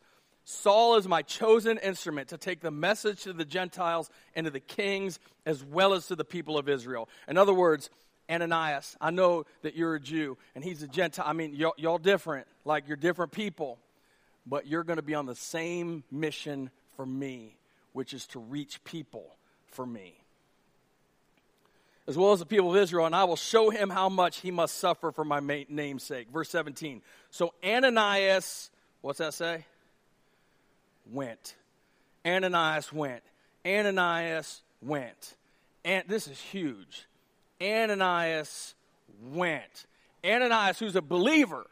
[0.48, 4.60] Saul is my chosen instrument to take the message to the Gentiles and to the
[4.60, 7.08] kings as well as to the people of Israel.
[7.26, 7.90] In other words,
[8.30, 11.24] Ananias, I know that you're a Jew and he's a Gentile.
[11.26, 13.78] I mean, y'all, y'all different, like you're different people,
[14.46, 17.56] but you're going to be on the same mission for me,
[17.92, 19.36] which is to reach people
[19.72, 20.14] for me
[22.06, 24.52] as well as the people of Israel, and I will show him how much he
[24.52, 26.28] must suffer for my name's sake.
[26.30, 27.02] Verse 17.
[27.30, 29.66] So Ananias, what's that say?
[31.12, 31.54] Went.
[32.26, 33.22] Ananias went.
[33.64, 35.36] Ananias went.
[35.84, 37.06] And this is huge.
[37.62, 38.74] Ananias
[39.32, 39.86] went.
[40.24, 41.66] Ananias, who's a believer,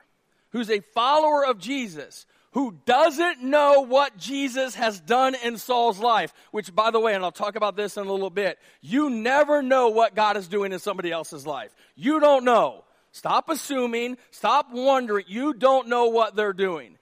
[0.51, 6.33] who's a follower of Jesus, who doesn't know what Jesus has done in Saul's life,
[6.53, 9.61] which, by the way, and I'll talk about this in a little bit, you never
[9.61, 11.75] know what God is doing in somebody else's life.
[11.97, 12.85] You don't know.
[13.11, 15.25] Stop assuming, stop wondering.
[15.29, 16.97] You don't know what they're doing.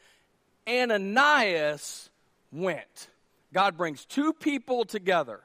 [0.67, 2.09] Ananias
[2.53, 3.09] went.
[3.53, 5.41] God brings two people together,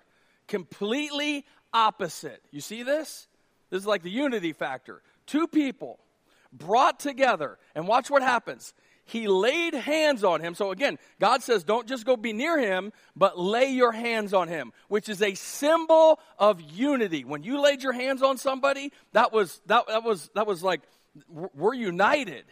[0.47, 2.43] completely opposite.
[2.51, 3.27] You see this?
[3.69, 5.01] This is like the unity factor.
[5.25, 5.99] Two people
[6.53, 8.73] brought together, and watch what happens
[9.07, 10.53] he laid hands on him.
[10.53, 14.49] So again, God says, don't just go be near him, but lay your hands on
[14.49, 17.23] him, which is a symbol of unity.
[17.23, 20.81] When you laid your hands on somebody, that was, that, that was, that was like,
[21.29, 22.43] we're united.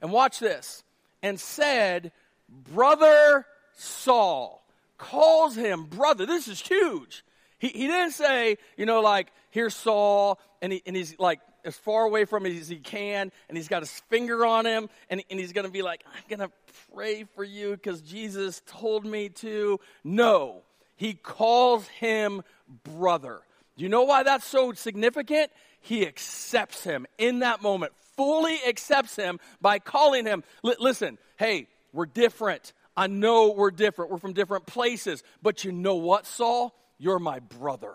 [0.00, 0.84] And watch this.
[1.22, 2.12] And said,
[2.48, 3.44] Brother
[3.76, 4.64] Saul,
[4.98, 6.26] calls him brother.
[6.26, 7.24] This is huge.
[7.58, 11.76] He, he didn't say, you know, like, here's Saul, and, he, and he's like as
[11.76, 15.22] far away from him as he can, and he's got his finger on him, and,
[15.30, 16.54] and he's going to be like, I'm going to
[16.94, 19.80] pray for you because Jesus told me to.
[20.04, 20.62] No,
[20.96, 22.42] he calls him
[22.84, 23.40] brother.
[23.76, 25.50] Do you know why that's so significant?
[25.80, 30.44] He accepts him in that moment, fully accepts him by calling him.
[30.64, 32.72] L- listen, hey, we're different.
[32.96, 34.10] I know we're different.
[34.10, 35.22] We're from different places.
[35.42, 36.74] But you know what, Saul?
[36.98, 37.94] You're my brother.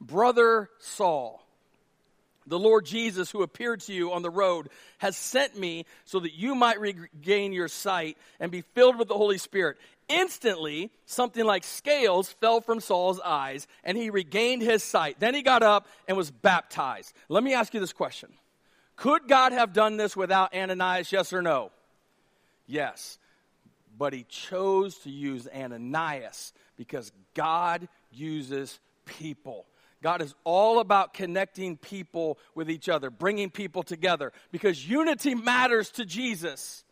[0.00, 1.42] Brother Saul
[2.46, 6.34] the Lord Jesus, who appeared to you on the road, has sent me so that
[6.34, 9.76] you might regain your sight and be filled with the Holy Spirit.
[10.08, 15.20] Instantly, something like scales fell from Saul's eyes, and he regained his sight.
[15.20, 17.14] Then he got up and was baptized.
[17.28, 18.30] Let me ask you this question
[18.96, 21.70] Could God have done this without Ananias, yes or no?
[22.66, 23.18] Yes.
[23.96, 29.66] But he chose to use Ananias because God uses people.
[30.02, 35.90] God is all about connecting people with each other, bringing people together, because unity matters
[35.90, 36.84] to Jesus.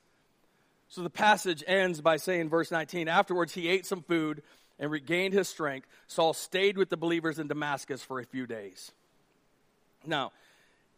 [0.89, 4.43] So the passage ends by saying, verse 19, afterwards he ate some food
[4.79, 5.87] and regained his strength.
[6.07, 8.93] Saul stayed with the believers in Damascus for a few days.
[10.07, 10.33] Now,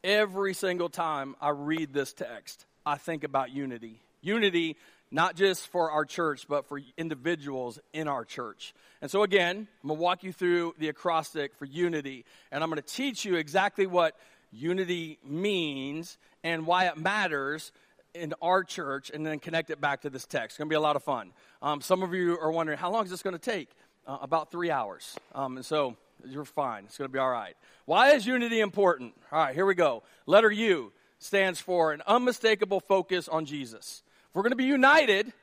[0.05, 4.01] every single time I read this text, I think about unity.
[4.21, 4.77] Unity
[5.13, 8.75] not just for our church, but for individuals in our church.
[9.03, 12.71] And so, again, I'm going to walk you through the acrostic for unity, and I'm
[12.71, 14.17] going to teach you exactly what
[14.51, 17.73] unity means and why it matters
[18.15, 20.55] in our church and then connect it back to this text.
[20.55, 21.33] It's going to be a lot of fun.
[21.61, 23.69] Um, some of you are wondering, how long is this going to take?
[24.07, 25.17] Uh, about three hours.
[25.35, 25.97] Um, and so
[26.27, 26.85] you're fine.
[26.87, 27.55] It's going to be all right.
[27.85, 29.15] Why is unity important?
[29.31, 30.03] All right, here we go.
[30.27, 34.03] Letter U stands for an unmistakable focus on Jesus.
[34.33, 35.35] If we're going to be united, if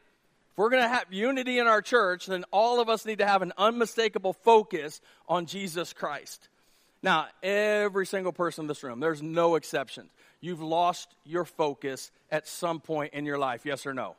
[0.57, 3.43] we're going to have unity in our church, then all of us need to have
[3.43, 6.49] an unmistakable focus on Jesus Christ.
[7.03, 10.09] Now, every single person in this room, there's no exceptions.
[10.41, 14.15] You've lost your focus at some point in your life, yes or no?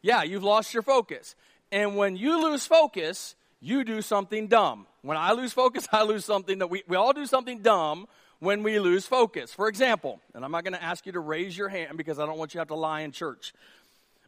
[0.00, 1.34] Yeah, you've lost your focus.
[1.72, 4.86] And when you lose focus, you do something dumb.
[5.02, 8.06] When I lose focus, I lose something that we, we all do something dumb
[8.40, 9.52] when we lose focus.
[9.52, 12.26] For example, and I'm not going to ask you to raise your hand because I
[12.26, 13.52] don't want you to have to lie in church.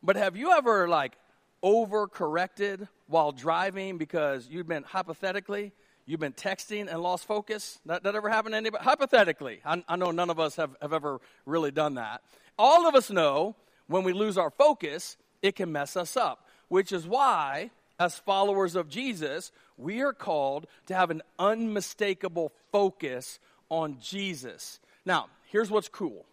[0.03, 1.17] But have you ever like
[1.63, 5.73] overcorrected while driving because you've been hypothetically
[6.07, 7.79] you've been texting and lost focus?
[7.87, 8.83] That, that ever happened to anybody?
[8.83, 12.23] Hypothetically, I, I know none of us have, have ever really done that.
[12.59, 13.55] All of us know
[13.87, 18.77] when we lose our focus, it can mess us up, which is why as followers
[18.77, 24.81] of Jesus, we are called to have an unmistakable focus on Jesus.
[25.05, 26.25] Now, here's what's cool.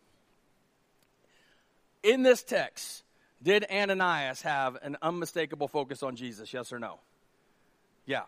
[2.04, 3.04] In this text,
[3.48, 6.52] did Ananias have an unmistakable focus on Jesus?
[6.52, 7.00] Yes or no?
[8.06, 8.24] Yeah.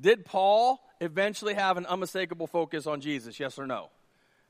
[0.00, 3.38] Did Paul eventually have an unmistakable focus on Jesus?
[3.38, 3.90] Yes or no?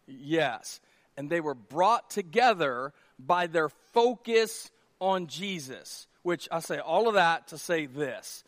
[0.07, 0.81] Yes.
[1.19, 7.15] And they were brought together by their focus on Jesus which I say all of
[7.15, 8.43] that to say this.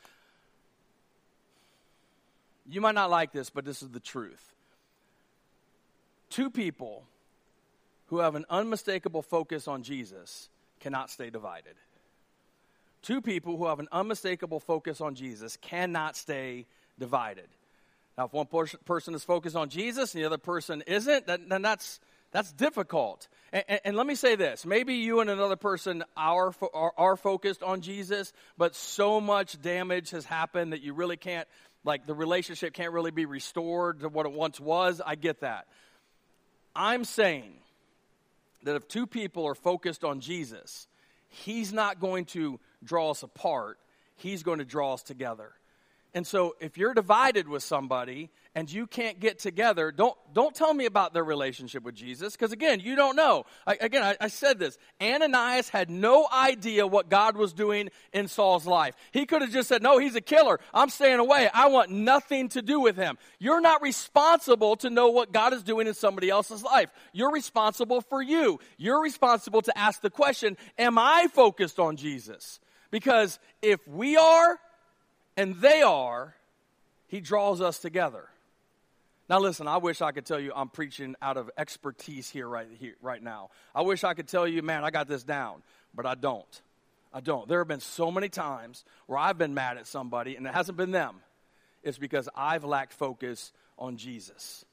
[2.69, 4.55] You might not like this, but this is the truth.
[6.31, 7.05] Two people
[8.07, 10.49] who have an unmistakable focus on Jesus
[10.87, 11.75] cannot stay divided.
[13.03, 16.65] Two people who have an unmistakable focus on Jesus cannot stay
[16.97, 17.49] divided.
[18.17, 18.47] Now, if one
[18.85, 21.99] person is focused on Jesus and the other person isn't, then, that's
[22.31, 23.27] that's difficult.
[23.53, 27.17] And, and, and, let me say this maybe you and another person are, are, are
[27.17, 31.49] focused on Jesus, but so much damage has happened that you really can't,
[31.83, 35.03] like, the relationship can't really be restored to what it once was.
[35.05, 35.67] I get that.
[36.77, 37.55] I'm saying
[38.63, 40.87] that if two people are focused on Jesus,
[41.29, 43.79] He's not going to draw us apart,
[44.17, 45.53] He's going to draw us together.
[46.17, 50.73] And so if you're divided with somebody and you can't get together, don't, don't tell
[50.73, 53.45] me about their relationship with Jesus, because again, you don't know.
[53.67, 54.79] I, again, I, I, said this.
[54.99, 58.95] Ananias had no idea what God was doing in Saul's life.
[59.13, 60.59] He could have just said, No, he's a killer.
[60.73, 61.51] I'm staying away.
[61.53, 63.19] I want nothing to do with him.
[63.39, 66.89] You're not responsible to know what God is doing in somebody else's life.
[67.13, 68.59] You're responsible for you.
[68.79, 72.59] You're responsible to ask the question Am I focused on Jesus?
[72.91, 74.59] Because if we are,
[75.37, 76.35] and they are,
[77.09, 78.29] he draws us together.
[79.29, 82.69] Now, listen, I wish I could tell you I'm preaching out of expertise here right,
[82.79, 83.51] here, right now.
[83.75, 85.63] I wish I could tell you, man, I got this down,
[85.95, 86.63] but I don't.
[87.13, 87.49] I don't.
[87.49, 90.77] There have been so many times where I've been mad at somebody, and it hasn't
[90.77, 91.17] been them.
[91.83, 94.65] It's because I've lacked focus on Jesus.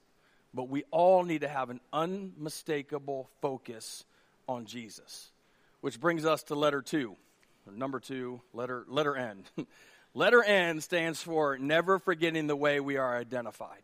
[0.53, 4.05] But we all need to have an unmistakable focus
[4.47, 5.31] on Jesus.
[5.81, 7.15] Which brings us to letter two.
[7.71, 9.43] Number two, letter, letter N.
[10.13, 13.81] Letter N stands for never forgetting the way we are identified.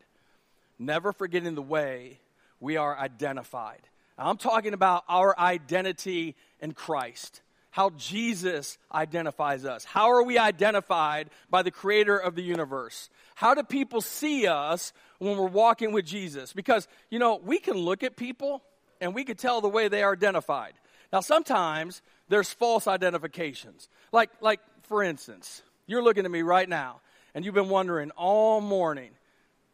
[0.78, 2.20] Never forgetting the way
[2.60, 3.82] we are identified.
[4.18, 9.86] I'm talking about our identity in Christ, how Jesus identifies us.
[9.86, 13.10] How are we identified by the creator of the universe?
[13.36, 16.52] How do people see us when we're walking with Jesus?
[16.52, 18.62] Because, you know, we can look at people
[19.00, 20.74] and we can tell the way they are identified.
[21.14, 23.88] Now, sometimes there's false identifications.
[24.12, 27.02] Like, like for instance, you're looking at me right now,
[27.34, 29.12] and you've been wondering all morning,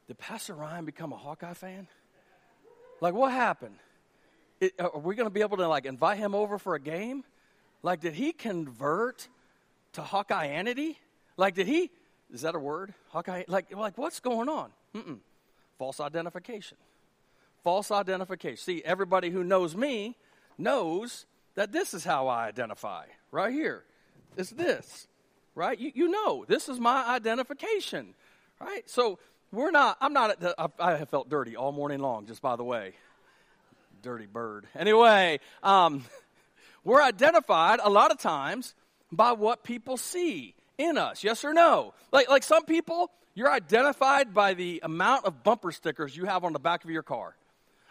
[0.08, 1.88] did Pastor Ryan become a Hawkeye fan?
[3.02, 3.76] Like, what happened?
[4.62, 6.80] It, uh, are we going to be able to like invite him over for a
[6.80, 7.24] game?
[7.84, 9.28] Like, did he convert
[9.94, 10.96] to Hawkeyeanity?
[11.38, 11.92] Like, did he?
[12.34, 12.94] Is that a word?
[13.10, 13.44] Hawkeye?
[13.48, 14.72] Like, like what's going on?
[14.96, 15.20] Mm-mm.
[15.78, 16.78] False identification.
[17.64, 18.58] False identification.
[18.58, 20.16] See, everybody who knows me
[20.58, 21.26] knows
[21.56, 23.06] that this is how I identify.
[23.32, 23.84] Right here.
[24.38, 25.08] It's this
[25.56, 25.80] right?
[25.80, 28.14] You, you know, this is my identification,
[28.60, 28.88] right?
[28.90, 29.18] So
[29.52, 32.64] we're not, I'm not, I, I have felt dirty all morning long, just by the
[32.64, 32.94] way.
[34.04, 34.68] Dirty bird.
[34.78, 36.04] Anyway, um,
[36.84, 38.76] we're identified a lot of times
[39.12, 41.94] by what people see in us, yes or no?
[42.12, 46.54] Like, like some people, you're identified by the amount of bumper stickers you have on
[46.54, 47.36] the back of your car.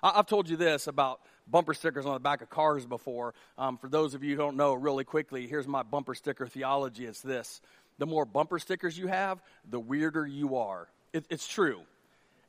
[0.04, 3.34] I've told you this about bumper stickers on the back of cars before.
[3.56, 7.06] Um, for those of you who don't know, really quickly, here's my bumper sticker theology.
[7.06, 7.60] It's this
[7.98, 10.88] the more bumper stickers you have, the weirder you are.
[11.12, 11.80] It, it's true.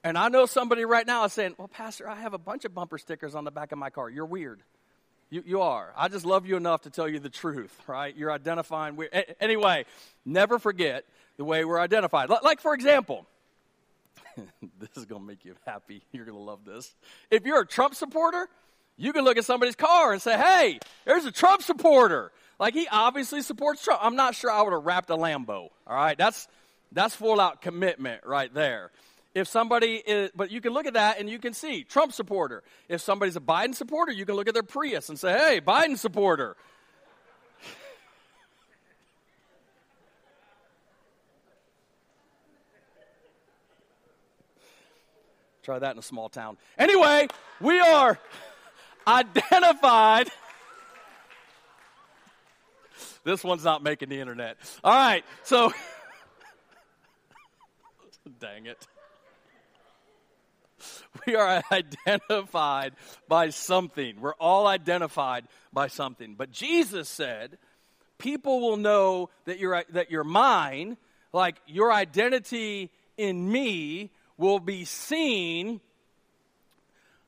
[0.04, 2.74] And I know somebody right now is saying, Well, Pastor, I have a bunch of
[2.74, 4.10] bumper stickers on the back of my car.
[4.10, 4.62] You're weird.
[5.30, 5.92] You, you are.
[5.98, 8.16] I just love you enough to tell you the truth, right?
[8.16, 8.96] You're identifying.
[8.96, 9.08] We,
[9.40, 9.86] anyway,
[10.26, 11.06] never forget
[11.38, 12.30] the way we're identified.
[12.30, 13.26] Like, for example,
[14.80, 16.04] this is going to make you happy.
[16.12, 16.94] You're going to love this.
[17.32, 18.48] If you're a Trump supporter,
[18.98, 22.32] you can look at somebody's car and say, hey, there's a Trump supporter.
[22.60, 24.00] Like, he obviously supports Trump.
[24.04, 25.70] I'm not sure I would have wrapped a Lambo.
[25.88, 26.18] All right.
[26.18, 26.48] That's,
[26.92, 28.92] that's full out commitment right there.
[29.34, 32.64] If somebody is, but you can look at that and you can see Trump supporter.
[32.88, 35.98] If somebody's a Biden supporter, you can look at their Prius and say, hey, Biden
[35.98, 36.56] supporter.
[45.66, 46.58] Try that in a small town.
[46.78, 47.28] Anyway,
[47.60, 48.20] we are
[49.08, 50.30] identified.
[53.24, 54.58] This one's not making the internet.
[54.84, 55.74] All right, so.
[58.40, 58.78] Dang it.
[61.26, 62.94] We are identified
[63.28, 64.22] by something.
[64.22, 66.36] We're all identified by something.
[66.36, 67.58] But Jesus said,
[68.20, 70.98] people will know that you're, that you're mine,
[71.34, 75.80] like your identity in me will be seen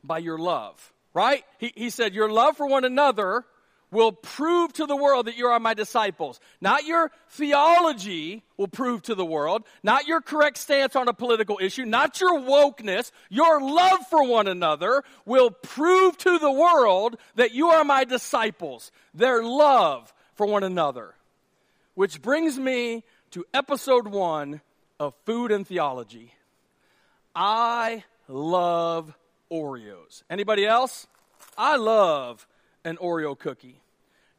[0.04, 1.44] by your love, right?
[1.58, 3.46] He, he said, Your love for one another
[3.92, 6.40] will prove to the world that you are my disciples.
[6.60, 11.60] Not your theology will prove to the world, not your correct stance on a political
[11.62, 13.12] issue, not your wokeness.
[13.30, 18.92] Your love for one another will prove to the world that you are my disciples.
[19.14, 21.16] Their love for one another.
[21.96, 24.62] Which brings me to episode one
[25.00, 26.34] of Food and Theology.
[27.40, 29.14] I love
[29.52, 30.24] Oreos.
[30.28, 31.06] Anybody else?
[31.56, 32.48] I love
[32.84, 33.80] an Oreo cookie.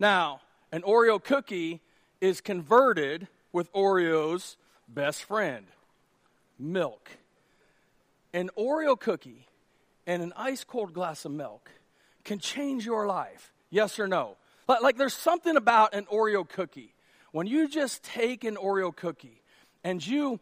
[0.01, 0.41] Now,
[0.73, 1.81] an Oreo cookie
[2.21, 4.57] is converted with Oreo's
[4.89, 5.67] best friend,
[6.59, 7.09] milk.
[8.33, 9.47] An Oreo cookie
[10.05, 11.71] and an ice cold glass of milk
[12.25, 13.53] can change your life.
[13.71, 14.37] Yes or no?
[14.67, 16.95] Like, there's something about an Oreo cookie.
[17.31, 19.41] When you just take an Oreo cookie
[19.85, 20.41] and you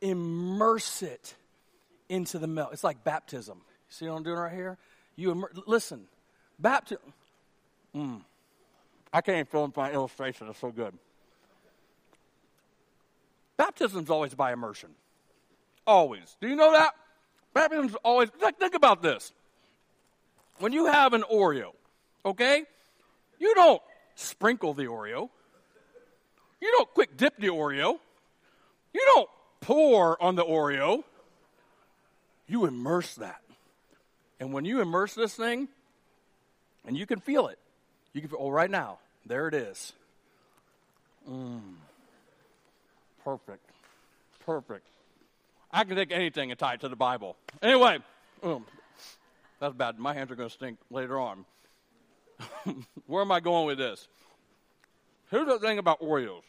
[0.00, 1.34] immerse it
[2.08, 2.70] into the milk.
[2.72, 3.60] It's like baptism.
[3.88, 4.78] See what I'm doing right here?
[5.16, 6.06] You immer- listen,
[6.58, 7.12] baptism.
[7.94, 8.22] Mm.
[9.12, 10.48] I can't film my illustration.
[10.48, 10.92] It's so good.
[13.56, 14.90] Baptism's always by immersion.
[15.86, 16.36] Always.
[16.40, 16.94] Do you know that?
[17.54, 18.28] Baptism's always.
[18.42, 19.32] Like, think about this.
[20.58, 21.72] When you have an Oreo,
[22.24, 22.64] okay,
[23.38, 23.80] you don't
[24.14, 25.30] sprinkle the Oreo.
[26.60, 27.98] You don't quick dip the Oreo.
[28.92, 29.28] You don't
[29.60, 31.04] pour on the Oreo
[32.46, 33.40] you immerse that.
[34.38, 35.68] And when you immerse this thing,
[36.84, 37.58] and you can feel it,
[38.12, 39.92] you can feel, oh, right now, there it is.
[41.28, 41.74] Mmm.
[43.24, 43.70] Perfect.
[44.44, 44.86] Perfect.
[45.72, 47.36] I can take anything and tie it to the Bible.
[47.60, 47.98] Anyway,
[48.42, 48.64] um,
[49.58, 49.98] that's bad.
[49.98, 51.44] My hands are going to stink later on.
[53.06, 54.06] Where am I going with this?
[55.30, 56.42] Here's the thing about Oreos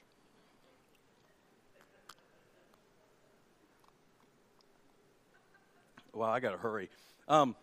[6.17, 6.89] Wow, I got to hurry.
[7.27, 7.55] Um,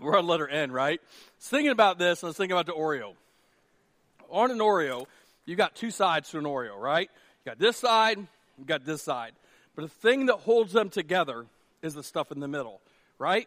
[0.00, 1.00] we're on letter N, right?
[1.00, 1.06] I
[1.38, 3.14] was thinking about this, and I was thinking about the Oreo.
[4.28, 5.06] On an Oreo,
[5.44, 7.08] you got two sides to an Oreo, right?
[7.44, 9.34] You got this side, you got this side.
[9.76, 11.46] But the thing that holds them together
[11.80, 12.80] is the stuff in the middle,
[13.20, 13.46] right?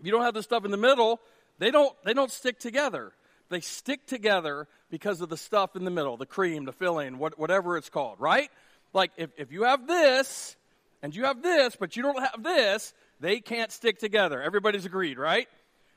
[0.00, 1.20] If you don't have the stuff in the middle,
[1.60, 3.12] they don't they don't stick together.
[3.48, 7.38] They stick together because of the stuff in the middle, the cream, the filling, what,
[7.38, 8.50] whatever it's called, right?
[8.92, 10.56] Like if, if you have this
[11.00, 14.42] and you have this, but you don't have this, they can't stick together.
[14.42, 15.48] Everybody's agreed, right?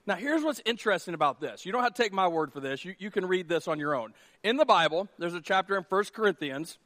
[0.06, 1.66] Now, here's what's interesting about this.
[1.66, 2.84] You don't have to take my word for this.
[2.84, 4.14] You, you can read this on your own.
[4.44, 6.78] In the Bible, there's a chapter in 1 Corinthians,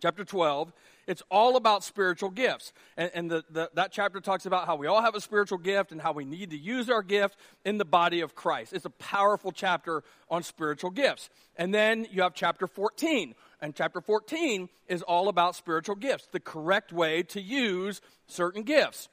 [0.00, 0.72] chapter 12.
[1.06, 2.72] It's all about spiritual gifts.
[2.96, 5.92] And, and the, the, that chapter talks about how we all have a spiritual gift
[5.92, 8.72] and how we need to use our gift in the body of Christ.
[8.72, 11.28] It's a powerful chapter on spiritual gifts.
[11.56, 13.34] And then you have chapter 14.
[13.60, 19.08] And chapter 14 is all about spiritual gifts, the correct way to use certain gifts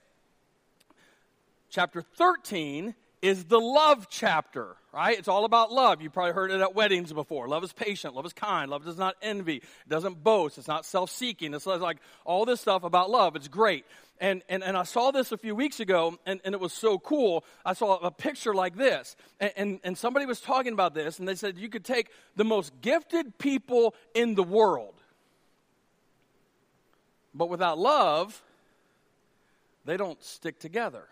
[1.69, 5.17] chapter 13 is the love chapter, right?
[5.17, 6.01] It's all about love.
[6.01, 7.47] You probably heard it at weddings before.
[7.47, 10.85] Love is patient, love is kind, love does not envy, it doesn't boast, it's not
[10.85, 11.53] self seeking.
[11.53, 13.35] It's like all this stuff about love.
[13.35, 13.85] It's great.
[14.21, 16.99] And, and, and I saw this a few weeks ago, and, and it was so
[16.99, 17.45] cool.
[17.65, 21.27] I saw a picture like this, and, and, and somebody was talking about this, and
[21.27, 24.95] they said you could take the most gifted people in the world,
[27.33, 28.41] but without love,
[29.85, 31.07] they don't stick together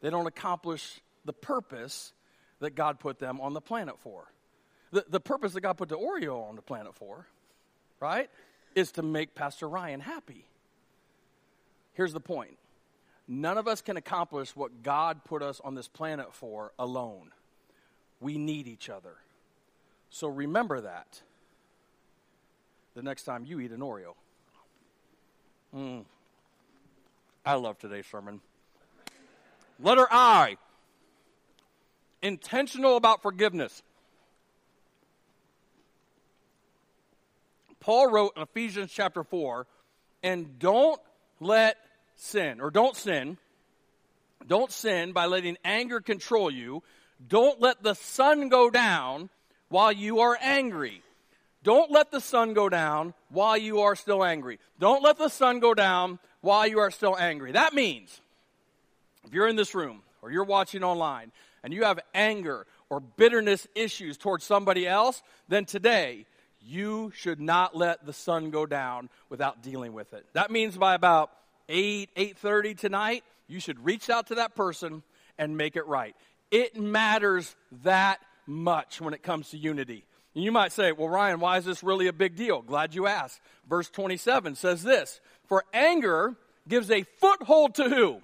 [0.00, 2.12] they don't accomplish the purpose
[2.60, 4.24] that God put them on the planet for.
[4.92, 7.26] The, the purpose that God put the Oreo on the planet for,
[8.00, 8.30] right,
[8.74, 10.46] is to make Pastor Ryan happy.
[11.94, 12.56] Here's the point
[13.28, 17.32] none of us can accomplish what God put us on this planet for alone.
[18.20, 19.16] We need each other.
[20.10, 21.20] So remember that
[22.94, 24.14] the next time you eat an Oreo.
[25.74, 26.04] Mm.
[27.44, 28.40] I love today's sermon.
[29.78, 30.56] Letter I
[32.22, 33.82] intentional about forgiveness.
[37.80, 39.66] Paul wrote in Ephesians chapter 4
[40.22, 41.00] and don't
[41.40, 41.76] let
[42.16, 43.36] sin, or don't sin,
[44.46, 46.82] don't sin by letting anger control you.
[47.26, 49.30] Don't let the sun go down
[49.68, 51.02] while you are angry.
[51.62, 54.58] Don't let the sun go down while you are still angry.
[54.78, 57.52] Don't let the sun go down while you are still angry.
[57.52, 58.20] That means
[59.26, 63.66] if you're in this room or you're watching online and you have anger or bitterness
[63.74, 66.26] issues towards somebody else, then today
[66.62, 70.24] you should not let the sun go down without dealing with it.
[70.32, 71.30] That means by about
[71.68, 75.02] 8, 8.30 tonight, you should reach out to that person
[75.38, 76.14] and make it right.
[76.50, 80.04] It matters that much when it comes to unity.
[80.34, 82.62] And you might say, well, Ryan, why is this really a big deal?
[82.62, 83.40] Glad you asked.
[83.68, 86.36] Verse 27 says this For anger
[86.68, 88.20] gives a foothold to who?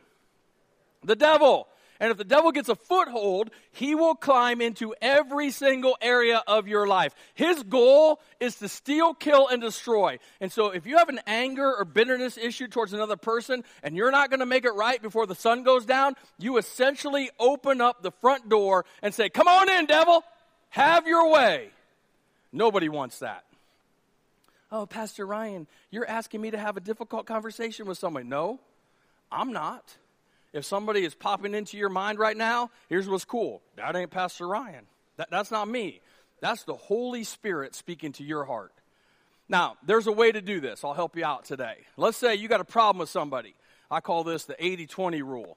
[1.04, 1.68] The devil.
[2.02, 6.66] And if the devil gets a foothold, he will climb into every single area of
[6.66, 7.14] your life.
[7.34, 10.18] His goal is to steal, kill, and destroy.
[10.40, 14.10] And so if you have an anger or bitterness issue towards another person and you're
[14.10, 18.02] not going to make it right before the sun goes down, you essentially open up
[18.02, 20.24] the front door and say, Come on in, devil.
[20.70, 21.68] Have your way.
[22.52, 23.44] Nobody wants that.
[24.72, 28.26] Oh, Pastor Ryan, you're asking me to have a difficult conversation with somebody.
[28.26, 28.58] No,
[29.30, 29.84] I'm not.
[30.52, 33.62] If somebody is popping into your mind right now, here's what's cool.
[33.76, 34.86] That ain't Pastor Ryan.
[35.16, 36.00] That, that's not me.
[36.40, 38.72] That's the Holy Spirit speaking to your heart.
[39.48, 40.84] Now, there's a way to do this.
[40.84, 41.76] I'll help you out today.
[41.96, 43.54] Let's say you got a problem with somebody.
[43.90, 45.56] I call this the 80 20 rule.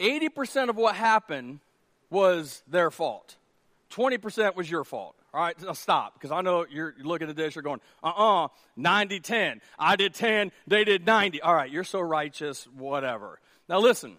[0.00, 1.60] 80% of what happened
[2.10, 3.36] was their fault,
[3.90, 5.14] 20% was your fault.
[5.32, 8.44] All right, now stop, because I know you're looking at this, you're going, uh uh-uh,
[8.44, 9.60] uh 90 10.
[9.78, 11.42] I did 10, they did 90.
[11.42, 13.40] All right, you're so righteous, whatever.
[13.68, 14.16] Now, listen,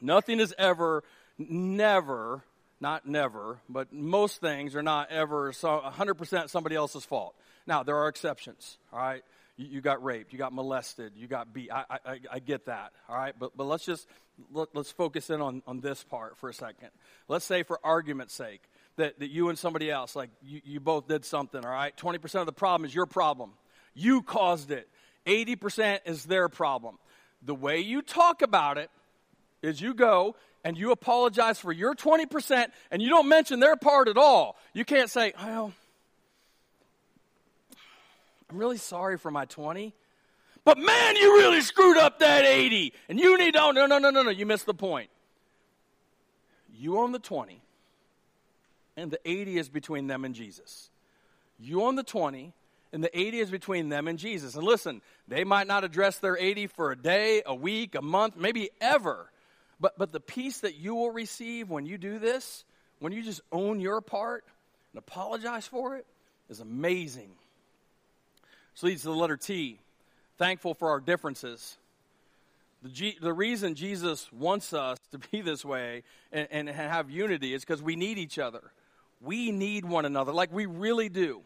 [0.00, 1.04] nothing is ever,
[1.38, 2.42] never,
[2.80, 7.34] not never, but most things are not ever so 100% somebody else's fault.
[7.66, 9.22] Now, there are exceptions, all right?
[9.56, 11.70] You, you got raped, you got molested, you got beat.
[11.70, 13.34] I, I, I get that, all right?
[13.38, 14.06] But, but let's just,
[14.52, 16.88] let, let's focus in on, on this part for a second.
[17.28, 18.62] Let's say, for argument's sake,
[18.96, 21.96] that, that you and somebody else, like you, you both did something, all right?
[21.96, 23.52] 20% of the problem is your problem.
[23.94, 24.88] You caused it.
[25.26, 26.98] 80% is their problem
[27.42, 28.90] the way you talk about it
[29.62, 34.08] is you go and you apologize for your 20% and you don't mention their part
[34.08, 34.56] at all.
[34.72, 35.72] You can't say, well,
[38.50, 39.94] I'm really sorry for my 20.
[40.64, 42.92] But man, you really screwed up that 80.
[43.08, 45.10] And you need oh, no, no, no, no, no, you missed the point.
[46.78, 47.60] You own the 20,
[48.96, 50.90] and the 80 is between them and Jesus.
[51.58, 52.52] You own the 20,
[52.92, 54.54] and the 80 is between them and Jesus.
[54.54, 58.36] And listen, they might not address their 80 for a day, a week, a month,
[58.36, 59.30] maybe ever.
[59.80, 62.64] But, but the peace that you will receive when you do this,
[62.98, 64.44] when you just own your part
[64.92, 66.06] and apologize for it,
[66.48, 67.30] is amazing.
[68.74, 69.78] This leads to the letter T.
[70.38, 71.76] Thankful for our differences.
[72.82, 77.52] The, G, the reason Jesus wants us to be this way and, and have unity
[77.52, 78.62] is because we need each other.
[79.20, 81.42] We need one another, like we really do.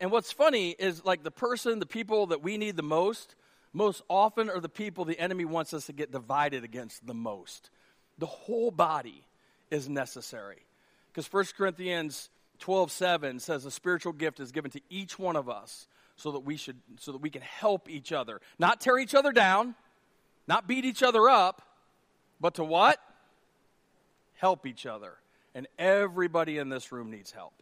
[0.00, 3.34] And what's funny is like the person, the people that we need the most,
[3.72, 7.70] most often are the people the enemy wants us to get divided against the most.
[8.18, 9.26] The whole body
[9.70, 10.64] is necessary.
[11.12, 12.30] Because 1 Corinthians
[12.60, 16.40] 12 7 says a spiritual gift is given to each one of us so that
[16.40, 18.40] we should so that we can help each other.
[18.58, 19.74] Not tear each other down,
[20.46, 21.62] not beat each other up,
[22.40, 23.00] but to what?
[24.36, 25.14] Help each other.
[25.54, 27.54] And everybody in this room needs help.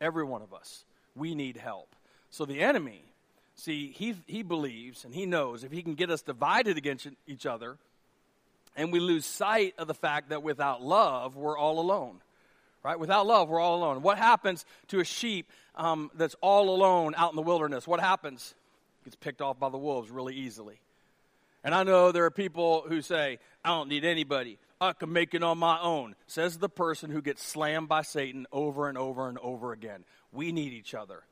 [0.00, 0.84] Every one of us
[1.18, 1.94] we need help.
[2.30, 3.02] So the enemy,
[3.54, 7.46] see, he, he believes and he knows if he can get us divided against each
[7.46, 7.76] other,
[8.76, 12.20] and we lose sight of the fact that without love, we're all alone.
[12.84, 12.98] Right?
[12.98, 14.02] Without love, we're all alone.
[14.02, 17.88] What happens to a sheep um, that's all alone out in the wilderness?
[17.88, 18.54] What happens?
[19.04, 20.80] Gets picked off by the wolves really easily.
[21.64, 24.58] And I know there are people who say, I don't need anybody.
[24.80, 28.46] I can make it on my own, says the person who gets slammed by Satan
[28.52, 30.04] over and over and over again.
[30.32, 31.22] We need each other.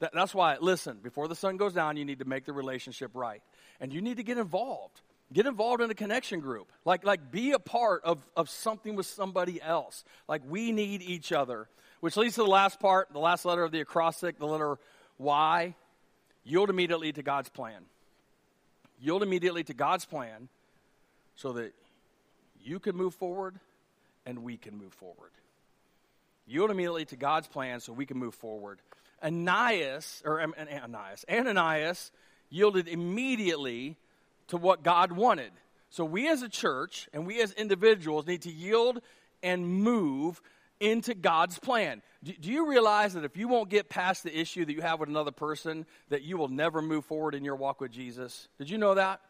[0.00, 3.10] That, that's why, listen, before the sun goes down, you need to make the relationship
[3.14, 3.42] right.
[3.80, 5.00] And you need to get involved.
[5.32, 6.70] Get involved in a connection group.
[6.84, 10.04] Like, like be a part of, of something with somebody else.
[10.28, 11.68] Like, we need each other.
[12.00, 14.78] Which leads to the last part, the last letter of the acrostic, the letter
[15.18, 15.74] Y.
[16.44, 17.84] Yield immediately to God's plan.
[19.00, 20.48] Yield immediately to God's plan
[21.36, 21.72] so that
[22.62, 23.58] you can move forward
[24.26, 25.30] and we can move forward.
[26.46, 28.80] Yield immediately to God's plan so we can move forward.
[29.22, 32.10] Ananias, or Ananias, Ananias
[32.50, 33.96] yielded immediately
[34.48, 35.50] to what God wanted.
[35.90, 39.00] So we as a church and we as individuals need to yield
[39.42, 40.40] and move
[40.80, 42.02] into God's plan.
[42.22, 45.00] Do, do, you realize that if you won't get past the issue that you have
[45.00, 48.48] with another person, that you will never move forward in your walk with Jesus?
[48.58, 49.20] Did you know that?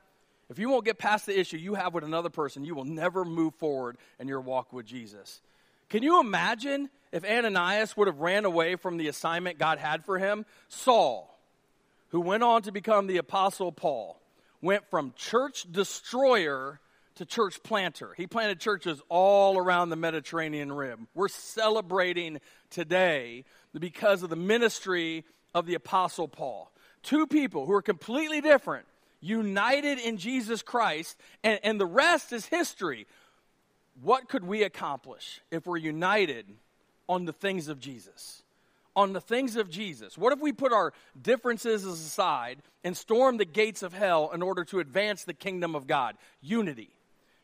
[0.50, 3.24] If you won't get past the issue you have with another person, you will never
[3.24, 5.40] move forward in your walk with Jesus.
[5.88, 10.18] Can you imagine if Ananias would have ran away from the assignment God had for
[10.18, 10.44] him?
[10.68, 11.38] Saul,
[12.08, 14.20] who went on to become the Apostle Paul,
[14.60, 16.80] went from church destroyer
[17.14, 18.12] to church planter.
[18.16, 21.06] He planted churches all around the Mediterranean rim.
[21.14, 23.44] We're celebrating today
[23.78, 26.72] because of the ministry of the Apostle Paul.
[27.04, 28.86] Two people who are completely different,
[29.20, 33.06] united in Jesus Christ, and, and the rest is history.
[34.02, 36.46] What could we accomplish if we're united
[37.08, 38.42] on the things of Jesus?
[38.96, 40.16] On the things of Jesus.
[40.16, 44.64] What if we put our differences aside and storm the gates of hell in order
[44.66, 46.16] to advance the kingdom of God?
[46.40, 46.90] Unity.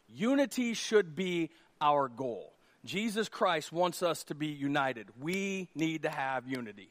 [0.09, 1.51] Unity should be
[1.81, 2.53] our goal.
[2.85, 5.09] Jesus Christ wants us to be united.
[5.21, 6.89] We need to have unity.